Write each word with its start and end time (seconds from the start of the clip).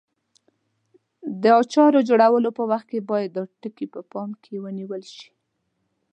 د 1.41 1.43
اچارو 1.61 1.99
جوړولو 2.09 2.49
په 2.57 2.63
وخت 2.71 2.87
کې 2.91 3.07
باید 3.11 3.29
دا 3.35 3.43
ټکي 3.61 3.85
په 3.93 4.01
پام 4.11 4.29
کې 4.43 4.53
ونیول 4.63 5.03
شي. 5.15 5.29